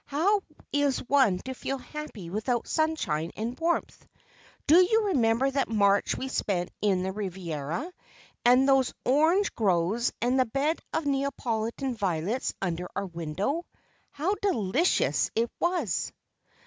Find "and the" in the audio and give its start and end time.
10.19-10.45